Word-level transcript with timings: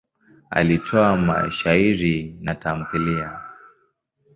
Alitoa 0.51 1.17
mashairi 1.17 2.37
na 2.41 2.55
tamthiliya. 2.55 3.41